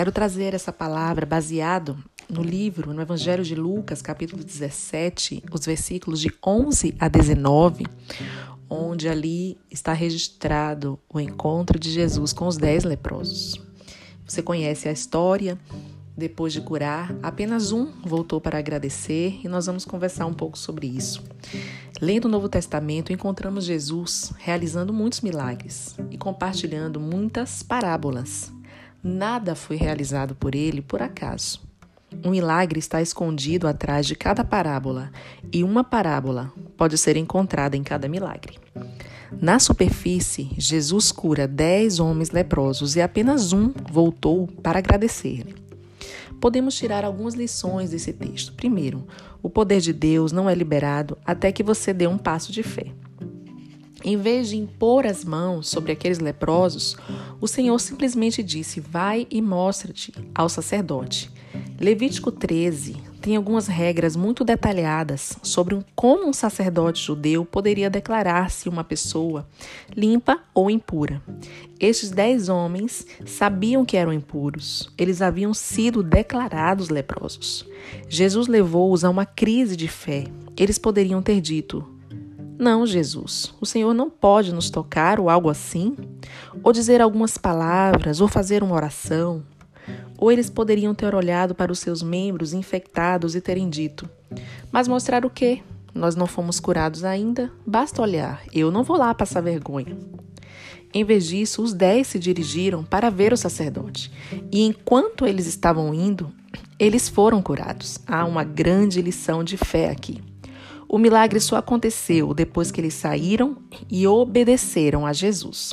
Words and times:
Quero 0.00 0.12
trazer 0.12 0.54
essa 0.54 0.72
palavra 0.72 1.26
baseado 1.26 1.94
no 2.26 2.42
livro, 2.42 2.94
no 2.94 3.02
Evangelho 3.02 3.44
de 3.44 3.54
Lucas, 3.54 4.00
capítulo 4.00 4.42
17, 4.42 5.44
os 5.52 5.66
versículos 5.66 6.22
de 6.22 6.32
11 6.42 6.94
a 6.98 7.06
19, 7.06 7.84
onde 8.66 9.10
ali 9.10 9.58
está 9.70 9.92
registrado 9.92 10.98
o 11.06 11.20
encontro 11.20 11.78
de 11.78 11.90
Jesus 11.90 12.32
com 12.32 12.46
os 12.46 12.56
dez 12.56 12.82
leprosos. 12.82 13.60
Você 14.26 14.40
conhece 14.42 14.88
a 14.88 14.92
história. 14.92 15.58
Depois 16.16 16.54
de 16.54 16.62
curar, 16.62 17.14
apenas 17.22 17.70
um 17.70 17.92
voltou 18.02 18.40
para 18.40 18.58
agradecer 18.58 19.38
e 19.44 19.48
nós 19.48 19.66
vamos 19.66 19.84
conversar 19.84 20.24
um 20.24 20.34
pouco 20.34 20.56
sobre 20.56 20.86
isso. 20.86 21.22
Lendo 22.00 22.24
o 22.24 22.30
Novo 22.30 22.48
Testamento, 22.48 23.12
encontramos 23.12 23.66
Jesus 23.66 24.32
realizando 24.38 24.94
muitos 24.94 25.20
milagres 25.20 25.94
e 26.10 26.16
compartilhando 26.16 26.98
muitas 26.98 27.62
parábolas. 27.62 28.50
Nada 29.02 29.54
foi 29.54 29.76
realizado 29.76 30.34
por 30.34 30.54
ele 30.54 30.82
por 30.82 31.00
acaso. 31.00 31.60
Um 32.24 32.30
milagre 32.30 32.78
está 32.78 33.00
escondido 33.00 33.68
atrás 33.68 34.04
de 34.06 34.14
cada 34.14 34.44
parábola, 34.44 35.10
e 35.52 35.62
uma 35.62 35.82
parábola 35.82 36.52
pode 36.76 36.98
ser 36.98 37.16
encontrada 37.16 37.76
em 37.76 37.82
cada 37.82 38.08
milagre. 38.08 38.58
Na 39.40 39.58
superfície, 39.58 40.50
Jesus 40.58 41.12
cura 41.12 41.46
dez 41.46 42.00
homens 42.00 42.30
leprosos 42.30 42.96
e 42.96 43.00
apenas 43.00 43.52
um 43.52 43.72
voltou 43.90 44.48
para 44.48 44.80
agradecer-lhe. 44.80 45.54
Podemos 46.40 46.74
tirar 46.74 47.04
algumas 47.04 47.34
lições 47.34 47.90
desse 47.90 48.12
texto. 48.12 48.52
Primeiro, 48.54 49.06
o 49.42 49.48
poder 49.48 49.80
de 49.80 49.92
Deus 49.92 50.32
não 50.32 50.50
é 50.50 50.54
liberado 50.54 51.16
até 51.24 51.52
que 51.52 51.62
você 51.62 51.92
dê 51.92 52.06
um 52.06 52.18
passo 52.18 52.50
de 52.50 52.62
fé. 52.62 52.92
Em 54.02 54.16
vez 54.16 54.48
de 54.48 54.56
impor 54.56 55.06
as 55.06 55.24
mãos 55.24 55.68
sobre 55.68 55.92
aqueles 55.92 56.18
leprosos, 56.18 56.96
o 57.40 57.46
Senhor 57.46 57.78
simplesmente 57.78 58.42
disse: 58.42 58.80
Vai 58.80 59.26
e 59.30 59.42
mostra-te 59.42 60.12
ao 60.34 60.48
sacerdote. 60.48 61.30
Levítico 61.78 62.30
13 62.30 63.10
tem 63.20 63.36
algumas 63.36 63.66
regras 63.66 64.16
muito 64.16 64.44
detalhadas 64.44 65.36
sobre 65.42 65.78
como 65.94 66.26
um 66.26 66.32
sacerdote 66.32 67.02
judeu 67.02 67.44
poderia 67.44 67.90
declarar 67.90 68.50
se 68.50 68.68
uma 68.68 68.82
pessoa 68.82 69.46
limpa 69.94 70.40
ou 70.54 70.70
impura. 70.70 71.22
Estes 71.78 72.10
dez 72.10 72.48
homens 72.48 73.06
sabiam 73.26 73.84
que 73.84 73.96
eram 73.96 74.12
impuros, 74.12 74.90
eles 74.96 75.20
haviam 75.20 75.52
sido 75.52 76.02
declarados 76.02 76.88
leprosos. 76.88 77.66
Jesus 78.08 78.46
levou-os 78.46 79.04
a 79.04 79.10
uma 79.10 79.26
crise 79.26 79.76
de 79.76 79.88
fé. 79.88 80.24
Eles 80.56 80.78
poderiam 80.78 81.20
ter 81.20 81.40
dito: 81.40 81.99
não, 82.60 82.86
Jesus, 82.86 83.54
o 83.58 83.64
Senhor 83.64 83.94
não 83.94 84.10
pode 84.10 84.52
nos 84.52 84.68
tocar 84.68 85.18
ou 85.18 85.30
algo 85.30 85.48
assim, 85.48 85.96
ou 86.62 86.74
dizer 86.74 87.00
algumas 87.00 87.38
palavras, 87.38 88.20
ou 88.20 88.28
fazer 88.28 88.62
uma 88.62 88.74
oração. 88.74 89.42
Ou 90.18 90.30
eles 90.30 90.50
poderiam 90.50 90.94
ter 90.94 91.14
olhado 91.14 91.54
para 91.54 91.72
os 91.72 91.78
seus 91.78 92.02
membros 92.02 92.52
infectados 92.52 93.34
e 93.34 93.40
terem 93.40 93.70
dito: 93.70 94.06
Mas 94.70 94.86
mostrar 94.86 95.24
o 95.24 95.30
quê? 95.30 95.62
Nós 95.94 96.14
não 96.14 96.26
fomos 96.26 96.60
curados 96.60 97.02
ainda? 97.02 97.50
Basta 97.66 98.02
olhar, 98.02 98.42
eu 98.52 98.70
não 98.70 98.84
vou 98.84 98.98
lá 98.98 99.14
passar 99.14 99.40
vergonha. 99.40 99.96
Em 100.92 101.02
vez 101.02 101.26
disso, 101.28 101.62
os 101.62 101.72
dez 101.72 102.08
se 102.08 102.18
dirigiram 102.18 102.84
para 102.84 103.08
ver 103.08 103.32
o 103.32 103.38
sacerdote. 103.38 104.12
E 104.52 104.66
enquanto 104.66 105.26
eles 105.26 105.46
estavam 105.46 105.94
indo, 105.94 106.30
eles 106.78 107.08
foram 107.08 107.40
curados. 107.40 107.98
Há 108.06 108.26
uma 108.26 108.44
grande 108.44 109.00
lição 109.00 109.42
de 109.42 109.56
fé 109.56 109.88
aqui. 109.88 110.20
O 110.92 110.98
milagre 110.98 111.38
só 111.38 111.54
aconteceu 111.54 112.34
depois 112.34 112.72
que 112.72 112.80
eles 112.80 112.94
saíram 112.94 113.56
e 113.88 114.08
obedeceram 114.08 115.06
a 115.06 115.12
Jesus. 115.12 115.72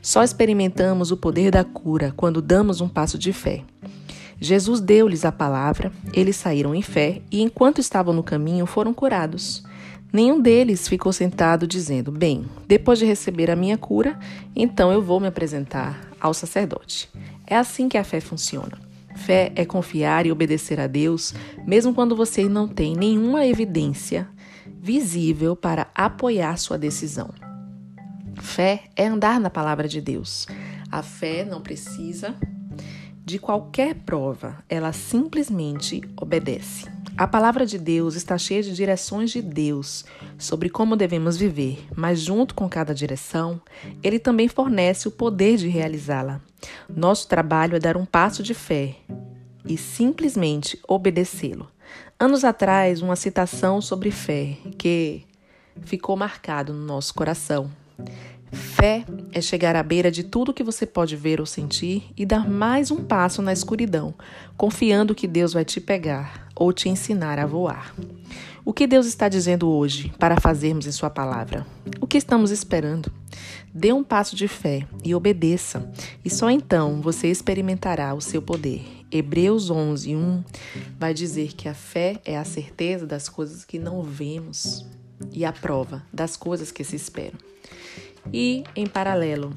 Só 0.00 0.22
experimentamos 0.22 1.10
o 1.10 1.16
poder 1.18 1.50
da 1.50 1.62
cura 1.62 2.14
quando 2.16 2.40
damos 2.40 2.80
um 2.80 2.88
passo 2.88 3.18
de 3.18 3.34
fé. 3.34 3.64
Jesus 4.40 4.80
deu-lhes 4.80 5.26
a 5.26 5.30
palavra, 5.30 5.92
eles 6.10 6.36
saíram 6.36 6.74
em 6.74 6.80
fé 6.80 7.20
e, 7.30 7.42
enquanto 7.42 7.82
estavam 7.82 8.14
no 8.14 8.22
caminho, 8.22 8.64
foram 8.64 8.94
curados. 8.94 9.62
Nenhum 10.10 10.40
deles 10.40 10.88
ficou 10.88 11.12
sentado 11.12 11.66
dizendo: 11.66 12.10
Bem, 12.10 12.46
depois 12.66 12.98
de 12.98 13.04
receber 13.04 13.50
a 13.50 13.56
minha 13.56 13.76
cura, 13.76 14.18
então 14.54 14.90
eu 14.90 15.02
vou 15.02 15.20
me 15.20 15.26
apresentar 15.26 16.10
ao 16.18 16.32
sacerdote. 16.32 17.10
É 17.46 17.58
assim 17.58 17.90
que 17.90 17.98
a 17.98 18.04
fé 18.04 18.20
funciona. 18.20 18.78
Fé 19.16 19.52
é 19.54 19.66
confiar 19.66 20.24
e 20.24 20.32
obedecer 20.32 20.80
a 20.80 20.86
Deus, 20.86 21.34
mesmo 21.66 21.92
quando 21.92 22.16
você 22.16 22.48
não 22.48 22.66
tem 22.66 22.94
nenhuma 22.96 23.44
evidência 23.46 24.26
visível 24.86 25.56
para 25.56 25.88
apoiar 25.92 26.56
sua 26.58 26.78
decisão. 26.78 27.30
Fé 28.40 28.84
é 28.94 29.04
andar 29.04 29.40
na 29.40 29.50
palavra 29.50 29.88
de 29.88 30.00
Deus. 30.00 30.46
A 30.92 31.02
fé 31.02 31.44
não 31.44 31.60
precisa 31.60 32.36
de 33.24 33.36
qualquer 33.36 33.96
prova, 33.96 34.62
ela 34.68 34.92
simplesmente 34.92 36.00
obedece. 36.16 36.86
A 37.18 37.26
palavra 37.26 37.66
de 37.66 37.78
Deus 37.78 38.14
está 38.14 38.38
cheia 38.38 38.62
de 38.62 38.72
direções 38.74 39.32
de 39.32 39.42
Deus 39.42 40.04
sobre 40.38 40.68
como 40.68 40.94
devemos 40.94 41.36
viver, 41.36 41.84
mas 41.96 42.20
junto 42.20 42.54
com 42.54 42.68
cada 42.68 42.94
direção, 42.94 43.60
ele 44.04 44.20
também 44.20 44.46
fornece 44.46 45.08
o 45.08 45.10
poder 45.10 45.56
de 45.56 45.66
realizá-la. 45.66 46.40
Nosso 46.88 47.26
trabalho 47.26 47.74
é 47.74 47.80
dar 47.80 47.96
um 47.96 48.06
passo 48.06 48.40
de 48.40 48.54
fé 48.54 48.94
e 49.64 49.76
simplesmente 49.76 50.78
obedecê-lo. 50.86 51.66
Anos 52.18 52.44
atrás, 52.44 53.02
uma 53.02 53.16
citação 53.16 53.80
sobre 53.80 54.10
fé 54.10 54.56
que 54.78 55.22
ficou 55.82 56.16
marcado 56.16 56.72
no 56.72 56.84
nosso 56.84 57.14
coração. 57.14 57.70
Fé 58.52 59.04
é 59.32 59.40
chegar 59.40 59.76
à 59.76 59.82
beira 59.82 60.10
de 60.10 60.22
tudo 60.22 60.54
que 60.54 60.62
você 60.62 60.86
pode 60.86 61.16
ver 61.16 61.40
ou 61.40 61.46
sentir 61.46 62.04
e 62.16 62.24
dar 62.24 62.48
mais 62.48 62.90
um 62.90 63.04
passo 63.04 63.42
na 63.42 63.52
escuridão, 63.52 64.14
confiando 64.56 65.14
que 65.14 65.26
Deus 65.26 65.52
vai 65.52 65.64
te 65.64 65.80
pegar 65.80 66.48
ou 66.54 66.72
te 66.72 66.88
ensinar 66.88 67.38
a 67.38 67.46
voar. 67.46 67.94
O 68.64 68.72
que 68.72 68.86
Deus 68.86 69.06
está 69.06 69.28
dizendo 69.28 69.68
hoje 69.68 70.12
para 70.18 70.40
fazermos 70.40 70.86
em 70.86 70.92
Sua 70.92 71.10
palavra? 71.10 71.66
O 72.00 72.06
que 72.06 72.16
estamos 72.16 72.50
esperando? 72.50 73.12
Dê 73.74 73.92
um 73.92 74.02
passo 74.02 74.34
de 74.34 74.48
fé 74.48 74.86
e 75.04 75.14
obedeça, 75.14 75.92
e 76.24 76.30
só 76.30 76.50
então 76.50 77.00
você 77.02 77.28
experimentará 77.28 78.14
o 78.14 78.20
seu 78.20 78.40
poder. 78.40 78.95
Hebreus 79.16 79.70
11, 79.70 80.14
1 80.14 80.44
vai 80.98 81.14
dizer 81.14 81.54
que 81.54 81.68
a 81.68 81.74
fé 81.74 82.20
é 82.24 82.36
a 82.36 82.44
certeza 82.44 83.06
das 83.06 83.28
coisas 83.28 83.64
que 83.64 83.78
não 83.78 84.02
vemos 84.02 84.84
e 85.32 85.44
a 85.44 85.52
prova 85.52 86.02
das 86.12 86.36
coisas 86.36 86.70
que 86.70 86.84
se 86.84 86.96
esperam. 86.96 87.38
E, 88.32 88.64
em 88.74 88.86
paralelo, 88.86 89.52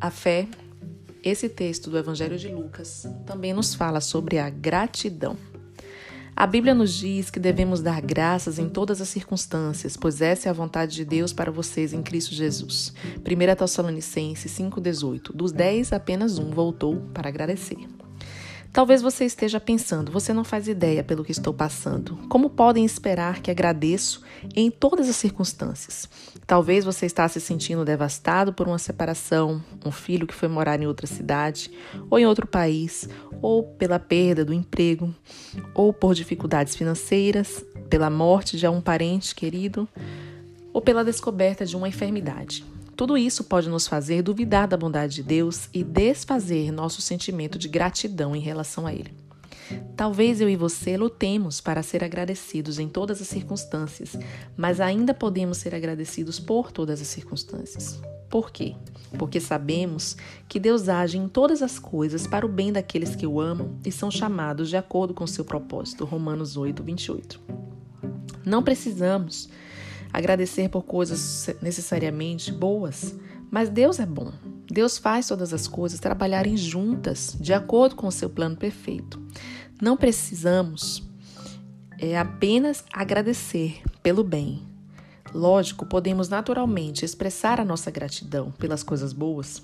a 0.00 0.10
fé, 0.10 0.48
esse 1.22 1.48
texto 1.48 1.90
do 1.90 1.98
Evangelho 1.98 2.38
de 2.38 2.48
Lucas 2.48 3.06
também 3.24 3.52
nos 3.52 3.74
fala 3.74 4.00
sobre 4.00 4.38
a 4.38 4.50
gratidão. 4.50 5.36
A 6.34 6.46
Bíblia 6.46 6.74
nos 6.74 6.92
diz 6.92 7.30
que 7.30 7.40
devemos 7.40 7.80
dar 7.80 8.02
graças 8.02 8.58
em 8.58 8.68
todas 8.68 9.00
as 9.00 9.08
circunstâncias, 9.08 9.96
pois 9.96 10.20
essa 10.20 10.48
é 10.48 10.50
a 10.50 10.52
vontade 10.52 10.94
de 10.94 11.04
Deus 11.04 11.32
para 11.32 11.50
vocês 11.50 11.94
em 11.94 12.02
Cristo 12.02 12.34
Jesus. 12.34 12.92
1 13.20 13.56
Tessalonicenses 13.56 14.52
5,18 14.52 15.32
Dos 15.34 15.50
dez, 15.50 15.92
apenas 15.94 16.38
um 16.38 16.50
voltou 16.50 16.96
para 17.14 17.28
agradecer. 17.28 17.86
Talvez 18.76 19.00
você 19.00 19.24
esteja 19.24 19.58
pensando, 19.58 20.12
você 20.12 20.34
não 20.34 20.44
faz 20.44 20.68
ideia 20.68 21.02
pelo 21.02 21.24
que 21.24 21.32
estou 21.32 21.54
passando. 21.54 22.14
Como 22.28 22.50
podem 22.50 22.84
esperar 22.84 23.40
que 23.40 23.50
agradeço 23.50 24.20
em 24.54 24.70
todas 24.70 25.08
as 25.08 25.16
circunstâncias? 25.16 26.06
Talvez 26.46 26.84
você 26.84 27.06
está 27.06 27.26
se 27.26 27.40
sentindo 27.40 27.86
devastado 27.86 28.52
por 28.52 28.68
uma 28.68 28.78
separação, 28.78 29.64
um 29.82 29.90
filho 29.90 30.26
que 30.26 30.34
foi 30.34 30.46
morar 30.46 30.78
em 30.78 30.86
outra 30.86 31.06
cidade, 31.06 31.70
ou 32.10 32.18
em 32.18 32.26
outro 32.26 32.46
país, 32.46 33.08
ou 33.40 33.62
pela 33.62 33.98
perda 33.98 34.44
do 34.44 34.52
emprego, 34.52 35.10
ou 35.74 35.90
por 35.90 36.14
dificuldades 36.14 36.76
financeiras, 36.76 37.64
pela 37.88 38.10
morte 38.10 38.58
de 38.58 38.68
um 38.68 38.82
parente 38.82 39.34
querido, 39.34 39.88
ou 40.70 40.82
pela 40.82 41.02
descoberta 41.02 41.64
de 41.64 41.74
uma 41.74 41.88
enfermidade. 41.88 42.62
Tudo 42.96 43.18
isso 43.18 43.44
pode 43.44 43.68
nos 43.68 43.86
fazer 43.86 44.22
duvidar 44.22 44.66
da 44.66 44.76
bondade 44.76 45.16
de 45.16 45.22
Deus 45.22 45.68
e 45.74 45.84
desfazer 45.84 46.72
nosso 46.72 47.02
sentimento 47.02 47.58
de 47.58 47.68
gratidão 47.68 48.34
em 48.34 48.40
relação 48.40 48.86
a 48.86 48.94
Ele. 48.94 49.12
Talvez 49.94 50.40
eu 50.40 50.48
e 50.48 50.56
você 50.56 50.96
lutemos 50.96 51.60
para 51.60 51.82
ser 51.82 52.02
agradecidos 52.02 52.78
em 52.78 52.88
todas 52.88 53.20
as 53.20 53.28
circunstâncias, 53.28 54.16
mas 54.56 54.80
ainda 54.80 55.12
podemos 55.12 55.58
ser 55.58 55.74
agradecidos 55.74 56.40
por 56.40 56.72
todas 56.72 57.00
as 57.02 57.08
circunstâncias. 57.08 58.00
Por 58.30 58.50
quê? 58.50 58.74
Porque 59.18 59.40
sabemos 59.40 60.16
que 60.48 60.58
Deus 60.58 60.88
age 60.88 61.18
em 61.18 61.28
todas 61.28 61.62
as 61.62 61.78
coisas 61.78 62.26
para 62.26 62.46
o 62.46 62.48
bem 62.48 62.72
daqueles 62.72 63.14
que 63.14 63.26
o 63.26 63.40
amam 63.40 63.76
e 63.84 63.92
são 63.92 64.10
chamados 64.10 64.70
de 64.70 64.76
acordo 64.76 65.12
com 65.12 65.26
seu 65.26 65.44
propósito. 65.44 66.06
Romanos 66.06 66.56
8, 66.56 66.82
28. 66.82 67.40
Não 68.44 68.62
precisamos 68.62 69.50
agradecer 70.16 70.70
por 70.70 70.82
coisas 70.82 71.50
necessariamente 71.60 72.50
boas, 72.50 73.14
mas 73.50 73.68
Deus 73.68 74.00
é 74.00 74.06
bom. 74.06 74.32
Deus 74.66 74.96
faz 74.96 75.28
todas 75.28 75.52
as 75.52 75.68
coisas 75.68 76.00
trabalharem 76.00 76.56
juntas, 76.56 77.36
de 77.38 77.52
acordo 77.52 77.94
com 77.94 78.06
o 78.06 78.12
seu 78.12 78.30
plano 78.30 78.56
perfeito. 78.56 79.20
Não 79.80 79.94
precisamos 79.94 81.06
é, 82.00 82.16
apenas 82.18 82.82
agradecer 82.90 83.82
pelo 84.02 84.24
bem. 84.24 84.62
Lógico, 85.36 85.84
podemos 85.84 86.30
naturalmente 86.30 87.04
expressar 87.04 87.60
a 87.60 87.64
nossa 87.64 87.90
gratidão 87.90 88.50
pelas 88.52 88.82
coisas 88.82 89.12
boas, 89.12 89.62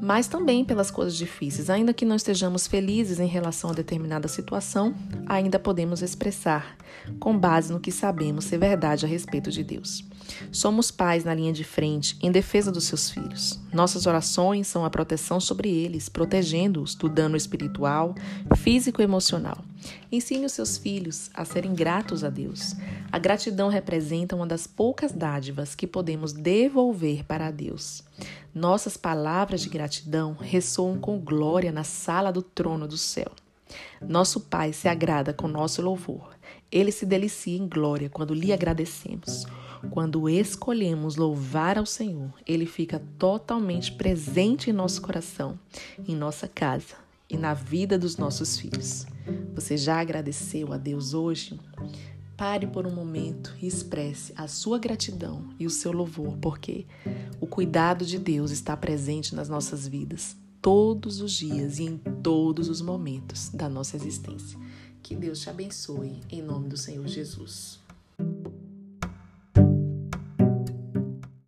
mas 0.00 0.28
também 0.28 0.64
pelas 0.64 0.88
coisas 0.88 1.16
difíceis. 1.16 1.68
Ainda 1.68 1.92
que 1.92 2.04
não 2.04 2.14
estejamos 2.14 2.68
felizes 2.68 3.18
em 3.18 3.26
relação 3.26 3.70
a 3.70 3.74
determinada 3.74 4.28
situação, 4.28 4.94
ainda 5.26 5.58
podemos 5.58 6.00
expressar 6.00 6.76
com 7.18 7.36
base 7.36 7.72
no 7.72 7.80
que 7.80 7.90
sabemos 7.90 8.44
ser 8.44 8.58
verdade 8.58 9.04
a 9.04 9.08
respeito 9.08 9.50
de 9.50 9.64
Deus. 9.64 10.04
Somos 10.50 10.90
pais 10.90 11.24
na 11.24 11.34
linha 11.34 11.52
de 11.52 11.64
frente 11.64 12.16
em 12.22 12.30
defesa 12.30 12.70
dos 12.70 12.84
seus 12.84 13.10
filhos. 13.10 13.60
Nossas 13.72 14.06
orações 14.06 14.66
são 14.66 14.84
a 14.84 14.90
proteção 14.90 15.40
sobre 15.40 15.68
eles, 15.68 16.08
protegendo-os 16.08 16.94
do 16.94 17.08
dano 17.08 17.36
espiritual, 17.36 18.14
físico 18.56 19.00
e 19.00 19.04
emocional. 19.04 19.64
Ensine 20.10 20.46
os 20.46 20.52
seus 20.52 20.78
filhos 20.78 21.30
a 21.34 21.44
serem 21.44 21.74
gratos 21.74 22.24
a 22.24 22.30
Deus. 22.30 22.74
A 23.10 23.18
gratidão 23.18 23.68
representa 23.68 24.36
uma 24.36 24.46
das 24.46 24.66
poucas 24.66 25.12
dádivas 25.12 25.74
que 25.74 25.86
podemos 25.86 26.32
devolver 26.32 27.24
para 27.24 27.50
Deus. 27.50 28.02
Nossas 28.54 28.96
palavras 28.96 29.60
de 29.60 29.68
gratidão 29.68 30.34
ressoam 30.34 30.98
com 30.98 31.18
glória 31.18 31.72
na 31.72 31.84
sala 31.84 32.32
do 32.32 32.42
trono 32.42 32.86
do 32.86 32.96
céu. 32.96 33.32
Nosso 34.00 34.40
Pai 34.40 34.72
se 34.72 34.88
agrada 34.88 35.32
com 35.32 35.48
nosso 35.48 35.82
louvor. 35.82 36.30
Ele 36.70 36.92
se 36.92 37.06
delicia 37.06 37.56
em 37.56 37.68
glória 37.68 38.08
quando 38.08 38.34
lhe 38.34 38.52
agradecemos. 38.52 39.46
Quando 39.90 40.28
escolhemos 40.28 41.16
louvar 41.16 41.78
ao 41.78 41.86
Senhor, 41.86 42.32
ele 42.46 42.66
fica 42.66 43.02
totalmente 43.18 43.92
presente 43.92 44.70
em 44.70 44.72
nosso 44.72 45.00
coração, 45.00 45.58
em 46.06 46.14
nossa 46.14 46.48
casa 46.48 46.96
e 47.28 47.36
na 47.36 47.54
vida 47.54 47.98
dos 47.98 48.16
nossos 48.16 48.58
filhos. 48.58 49.06
Você 49.54 49.76
já 49.76 50.00
agradeceu 50.00 50.72
a 50.72 50.76
Deus 50.76 51.14
hoje? 51.14 51.58
Pare 52.36 52.66
por 52.66 52.86
um 52.86 52.94
momento 52.94 53.54
e 53.62 53.66
expresse 53.66 54.32
a 54.36 54.48
sua 54.48 54.78
gratidão 54.78 55.48
e 55.58 55.66
o 55.66 55.70
seu 55.70 55.92
louvor, 55.92 56.36
porque 56.38 56.84
o 57.40 57.46
cuidado 57.46 58.04
de 58.04 58.18
Deus 58.18 58.50
está 58.50 58.76
presente 58.76 59.34
nas 59.34 59.48
nossas 59.48 59.86
vidas 59.86 60.36
todos 60.60 61.20
os 61.20 61.32
dias 61.32 61.78
e 61.78 61.84
em 61.84 61.98
todos 61.98 62.68
os 62.68 62.80
momentos 62.80 63.50
da 63.50 63.68
nossa 63.68 63.96
existência. 63.96 64.58
Que 65.02 65.14
Deus 65.14 65.40
te 65.40 65.50
abençoe 65.50 66.22
em 66.30 66.40
nome 66.40 66.68
do 66.68 66.76
Senhor 66.76 67.06
Jesus. 67.06 67.83